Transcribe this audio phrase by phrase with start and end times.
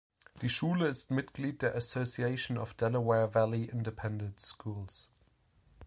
[0.41, 5.11] Die Schule ist Mitglied der „Association of Delaware Valley Independent Schools“.